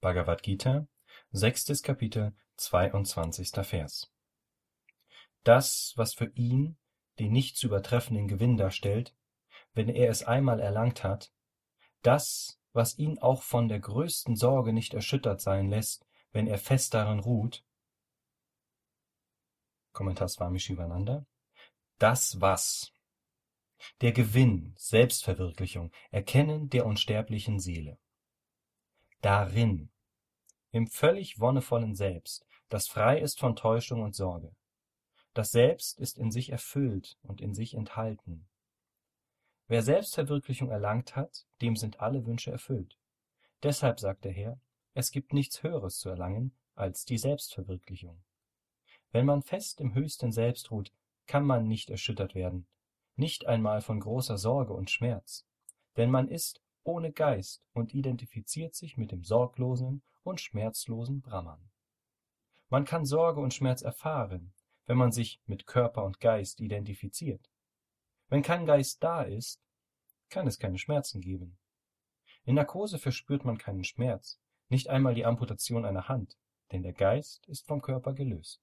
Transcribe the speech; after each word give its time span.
Bhagavad 0.00 0.42
Gita, 0.42 0.86
sechstes 1.30 1.82
Kapitel, 1.82 2.34
22. 2.56 3.50
Vers. 3.66 4.10
Das, 5.44 5.92
was 5.96 6.14
für 6.14 6.32
ihn 6.34 6.78
den 7.18 7.32
nicht 7.32 7.58
zu 7.58 7.66
übertreffenden 7.66 8.26
Gewinn 8.26 8.56
darstellt, 8.56 9.14
wenn 9.74 9.90
er 9.90 10.08
es 10.08 10.22
einmal 10.22 10.58
erlangt 10.58 11.04
hat, 11.04 11.32
das, 12.00 12.58
was 12.72 12.96
ihn 12.96 13.18
auch 13.18 13.42
von 13.42 13.68
der 13.68 13.78
größten 13.78 14.36
Sorge 14.36 14.72
nicht 14.72 14.94
erschüttert 14.94 15.42
sein 15.42 15.68
lässt, 15.68 16.06
wenn 16.32 16.46
er 16.46 16.58
fest 16.58 16.94
darin 16.94 17.18
ruht. 17.18 17.62
Kommentar 19.92 20.28
Swami 20.28 20.60
Shivananda. 20.60 21.26
Das 21.98 22.40
was. 22.40 22.94
Der 24.00 24.12
Gewinn, 24.12 24.74
Selbstverwirklichung, 24.78 25.92
Erkennen 26.10 26.70
der 26.70 26.86
unsterblichen 26.86 27.60
Seele. 27.60 27.98
Darin, 29.20 29.89
im 30.72 30.86
völlig 30.86 31.40
wonnevollen 31.40 31.94
Selbst, 31.94 32.46
das 32.68 32.88
frei 32.88 33.20
ist 33.20 33.38
von 33.40 33.56
Täuschung 33.56 34.02
und 34.02 34.14
Sorge. 34.14 34.54
Das 35.34 35.50
Selbst 35.50 35.98
ist 35.98 36.18
in 36.18 36.30
sich 36.30 36.50
erfüllt 36.50 37.18
und 37.22 37.40
in 37.40 37.54
sich 37.54 37.74
enthalten. 37.74 38.48
Wer 39.68 39.82
Selbstverwirklichung 39.82 40.70
erlangt 40.70 41.14
hat, 41.14 41.46
dem 41.60 41.76
sind 41.76 42.00
alle 42.00 42.26
Wünsche 42.26 42.50
erfüllt. 42.50 42.98
Deshalb 43.62 44.00
sagt 44.00 44.24
der 44.24 44.32
Herr, 44.32 44.60
es 44.94 45.12
gibt 45.12 45.32
nichts 45.32 45.62
Höheres 45.62 45.98
zu 45.98 46.08
erlangen 46.08 46.56
als 46.74 47.04
die 47.04 47.18
Selbstverwirklichung. 47.18 48.22
Wenn 49.12 49.26
man 49.26 49.42
fest 49.42 49.80
im 49.80 49.94
höchsten 49.94 50.32
Selbst 50.32 50.70
ruht, 50.70 50.92
kann 51.26 51.44
man 51.44 51.68
nicht 51.68 51.90
erschüttert 51.90 52.34
werden, 52.34 52.66
nicht 53.16 53.46
einmal 53.46 53.80
von 53.80 54.00
großer 54.00 54.38
Sorge 54.38 54.72
und 54.72 54.90
Schmerz, 54.90 55.46
denn 55.96 56.10
man 56.10 56.28
ist 56.28 56.60
ohne 56.84 57.12
Geist 57.12 57.62
und 57.72 57.94
identifiziert 57.94 58.74
sich 58.74 58.96
mit 58.96 59.12
dem 59.12 59.24
sorglosen 59.24 60.02
und 60.22 60.40
schmerzlosen 60.40 61.20
Brahman. 61.20 61.70
Man 62.68 62.84
kann 62.84 63.04
Sorge 63.04 63.40
und 63.40 63.52
Schmerz 63.52 63.82
erfahren, 63.82 64.52
wenn 64.86 64.96
man 64.96 65.12
sich 65.12 65.40
mit 65.46 65.66
Körper 65.66 66.04
und 66.04 66.20
Geist 66.20 66.60
identifiziert. 66.60 67.50
Wenn 68.28 68.42
kein 68.42 68.66
Geist 68.66 69.02
da 69.02 69.22
ist, 69.22 69.60
kann 70.28 70.46
es 70.46 70.58
keine 70.58 70.78
Schmerzen 70.78 71.20
geben. 71.20 71.58
In 72.44 72.54
Narkose 72.54 72.98
verspürt 72.98 73.44
man 73.44 73.58
keinen 73.58 73.84
Schmerz, 73.84 74.40
nicht 74.68 74.88
einmal 74.88 75.14
die 75.14 75.24
Amputation 75.24 75.84
einer 75.84 76.08
Hand, 76.08 76.38
denn 76.72 76.82
der 76.82 76.92
Geist 76.92 77.46
ist 77.48 77.66
vom 77.66 77.82
Körper 77.82 78.14
gelöst. 78.14 78.62